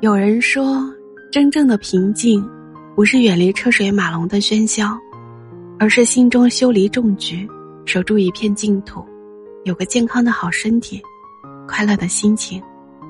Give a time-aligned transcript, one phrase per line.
[0.00, 0.82] 有人说，
[1.30, 2.46] 真正的平静，
[2.94, 4.98] 不是远离车水马龙的喧嚣，
[5.78, 7.48] 而是心中修篱种菊，
[7.86, 9.02] 守住一片净土，
[9.64, 11.00] 有个健康的好身体，
[11.66, 12.62] 快乐的心情，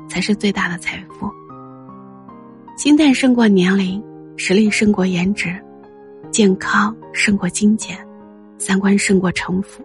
[0.08, 1.28] 才是最大的财富。
[2.76, 4.00] 心态胜过年龄，
[4.36, 5.56] 实力胜过颜值，
[6.30, 7.98] 健康胜过金钱，
[8.58, 9.82] 三观胜过城府。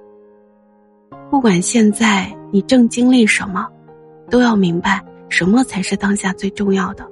[1.31, 3.67] 不管现在你正经历什么，
[4.29, 5.03] 都要明白。
[5.29, 7.07] 什么才是当下最重要的？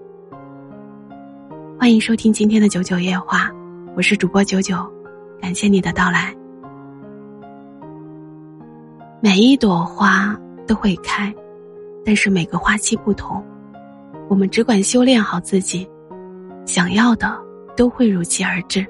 [1.80, 3.52] 欢迎收听今天的九九夜话，
[3.96, 4.76] 我是主播九九，
[5.40, 6.36] 感谢你的到来。
[9.22, 11.34] 每一朵花都会开，
[12.04, 13.42] 但是每个花期不同。
[14.28, 15.88] 我们只管修炼好自己，
[16.66, 17.40] 想要的
[17.78, 18.86] 都会如期而至。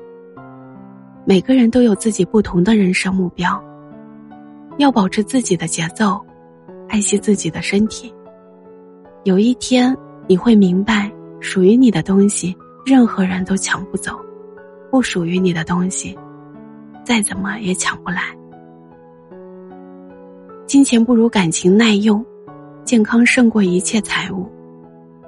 [1.26, 3.62] 每个人都有自己不同的人生目标，
[4.78, 6.20] 要保持自己的节奏，
[6.88, 8.12] 爱惜自己的身体。
[9.28, 9.94] 有一天
[10.26, 12.56] 你会明白，属于你的东西，
[12.86, 14.14] 任何人都抢不走；
[14.90, 16.18] 不属于你的东西，
[17.04, 18.22] 再怎么也抢不来。
[20.66, 22.26] 金钱不如感情耐用，
[22.86, 24.50] 健康胜过一切财物。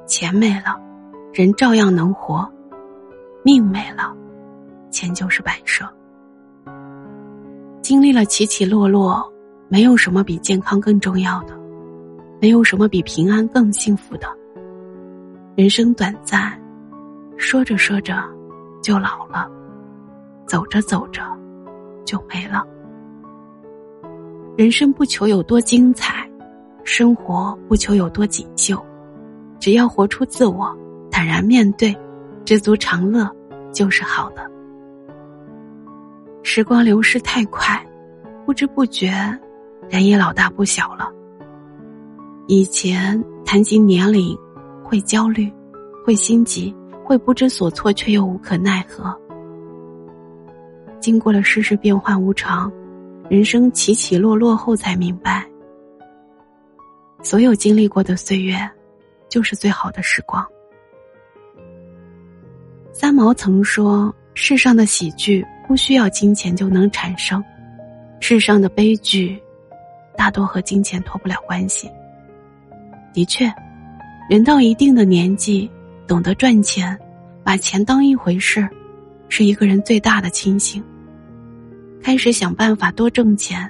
[0.08, 0.80] 钱没了，
[1.34, 2.50] 人照样能活；
[3.44, 4.16] 命没了，
[4.90, 5.86] 钱就是摆设。
[7.82, 9.30] 经历了起起落落，
[9.68, 11.59] 没有什么比健康更重要的。
[12.42, 14.28] 没有什么比平安更幸福的。
[15.56, 16.58] 人生短暂，
[17.38, 18.24] 说着说着
[18.82, 19.50] 就老了，
[20.46, 21.22] 走着走着
[22.06, 22.66] 就没了。
[24.58, 26.30] 人生不求有多精彩，
[26.84, 28.82] 生活不求有多锦绣，
[29.60, 30.74] 只要活出自我，
[31.12, 31.94] 坦然面对，
[32.46, 33.30] 知足常乐，
[33.74, 34.50] 就是好的。
[36.42, 37.86] 时光流逝太快，
[38.46, 39.12] 不知不觉，
[39.90, 41.12] 人也老大不小了。
[42.52, 44.36] 以前谈及年龄，
[44.84, 45.54] 会焦虑，
[46.04, 46.76] 会心急，
[47.06, 49.16] 会不知所措，却又无可奈何。
[51.00, 52.72] 经过了世事变幻无常，
[53.30, 55.48] 人生起起落落后，才明白，
[57.22, 58.58] 所有经历过的岁月，
[59.30, 60.44] 就是最好的时光。
[62.92, 67.44] 三毛曾说：“世上的喜剧不需要金钱就能产生，
[68.20, 69.40] 世上的悲剧，
[70.18, 71.88] 大多和金钱脱不了关系。”
[73.14, 73.52] 的确，
[74.30, 75.70] 人到一定的年纪，
[76.08, 76.98] 懂得赚钱，
[77.44, 78.68] 把钱当一回事，
[79.28, 80.84] 是一个人最大的清醒。
[82.02, 83.70] 开始想办法多挣钱，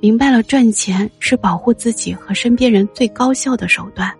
[0.00, 4.12] 明白了赚钱是保护自己和身边人最高效的手段。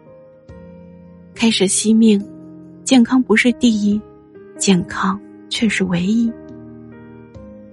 [1.35, 2.23] 开始惜命，
[2.85, 4.01] 健康不是第一，
[4.59, 5.19] 健康
[5.49, 6.31] 却是唯一。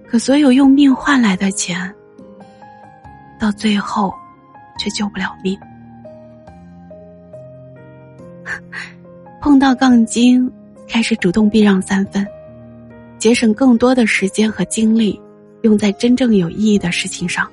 [0.08, 1.94] 可所有用命换来的钱，
[3.40, 4.14] 到最后，
[4.80, 5.58] 却救不了命。
[9.56, 10.52] 碰到杠精，
[10.86, 12.28] 开始主动避让三分，
[13.18, 15.18] 节省更多的时间和精力，
[15.62, 17.50] 用在真正有意义的事情上，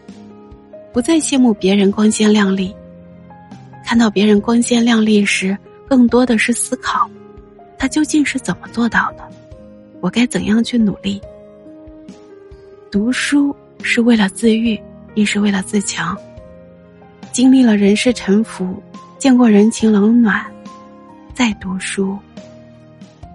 [0.93, 2.75] 不再羡慕别人光鲜亮丽。
[3.85, 5.57] 看到别人光鲜亮丽时，
[5.89, 7.09] 更多的是思考，
[7.79, 9.23] 他究竟是怎么做到的？
[10.01, 11.23] 我该怎样去努力？
[12.91, 14.77] 读书是为了自愈，
[15.15, 16.19] 亦是为了自强。
[17.31, 18.83] 经历了人世沉浮，
[19.19, 20.45] 见过人情冷暖。
[21.35, 22.19] 再读书，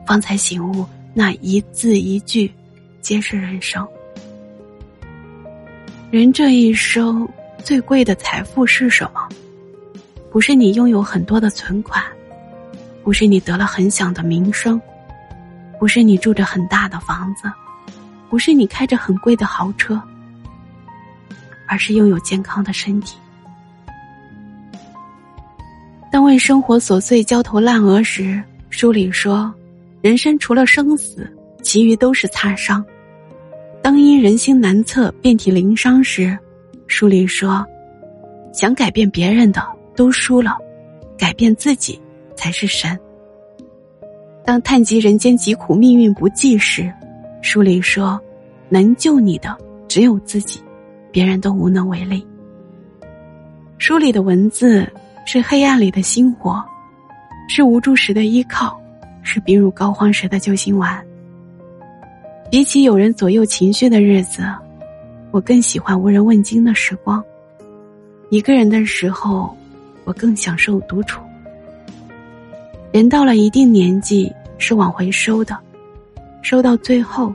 [0.05, 2.51] 方才醒悟，那一字一句，
[3.01, 3.85] 皆是人生。
[6.11, 7.27] 人这一生
[7.63, 9.27] 最贵的财富是什么？
[10.31, 12.03] 不是你拥有很多的存款，
[13.03, 14.79] 不是你得了很响的名声，
[15.79, 17.51] 不是你住着很大的房子，
[18.29, 19.99] 不是你开着很贵的豪车，
[21.65, 23.17] 而是拥有健康的身体。
[26.17, 28.41] 当为生活琐碎焦头烂额时，
[28.71, 29.53] 书里说
[30.01, 32.83] ：“人生除了生死，其余都是擦伤。”
[33.83, 36.35] 当因人心难测、遍体鳞伤时，
[36.87, 37.63] 书里说
[38.51, 39.61] ：“想改变别人的
[39.95, 40.57] 都输了，
[41.19, 42.01] 改变自己
[42.35, 42.99] 才是神。”
[44.43, 46.91] 当叹及人间疾苦、命运不济时，
[47.43, 48.19] 书里说
[48.69, 49.55] ：“能救你的
[49.87, 50.59] 只有自己，
[51.11, 52.25] 别人都无能为力。”
[53.77, 54.91] 书里的文字。
[55.29, 56.63] 是黑暗里的星火，
[57.49, 58.79] 是无助时的依靠，
[59.23, 61.05] 是病入膏肓时的救心丸。
[62.49, 64.41] 比起有人左右情绪的日子，
[65.31, 67.21] 我更喜欢无人问津的时光。
[68.29, 69.53] 一个人的时候，
[70.05, 71.21] 我更享受独处。
[72.93, 75.57] 人到了一定年纪，是往回收的，
[76.41, 77.33] 收到最后，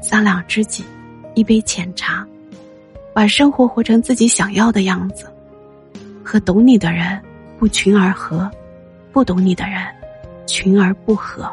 [0.00, 0.84] 三两知己，
[1.34, 2.24] 一杯浅茶，
[3.12, 5.26] 把生活活成自己想要的样子。
[6.24, 7.20] 和懂你的人
[7.58, 8.50] 不群而合，
[9.12, 9.80] 不懂你的人
[10.46, 11.48] 群而不合。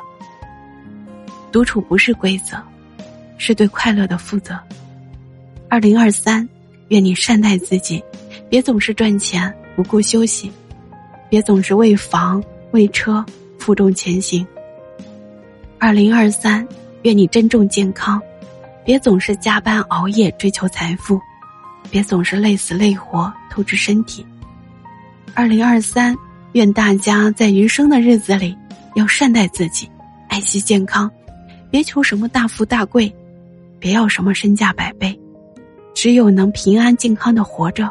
[1.52, 2.58] 独处不是规则，
[3.38, 4.58] 是对快乐的负责。
[5.68, 6.48] 二零二三，
[6.88, 8.02] 愿你善待自己，
[8.50, 10.52] 别总是赚钱不顾休息，
[11.30, 12.42] 别总是为房
[12.72, 13.24] 为车
[13.60, 14.48] 负重前行。
[15.78, 16.66] 二零二三，
[17.04, 18.22] 愿你珍重健康，
[18.86, 21.20] 别总是加班熬夜追求财富，
[21.90, 24.26] 别总是累死累活透支身体。
[25.34, 26.16] 二零二三，
[26.54, 28.56] 愿大家在余生的日子里
[28.96, 29.90] 要善待自己，
[30.28, 31.10] 爱惜健康，
[31.70, 33.14] 别求什么大富大贵，
[33.80, 35.18] 别要什么身价百倍，
[35.94, 37.90] 只有能平安健康的活着，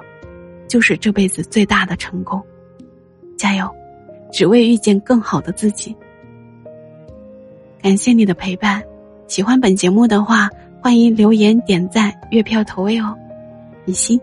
[0.69, 2.43] 就是这辈子最大的成功。
[3.39, 3.69] 加油，
[4.31, 5.97] 只为遇见更好的自己。
[7.83, 8.83] 感谢你的陪伴，
[9.29, 10.51] 喜欢本节目的话，
[10.83, 13.17] 欢迎留言点赞、月票投喂哦，
[13.87, 14.21] 比心。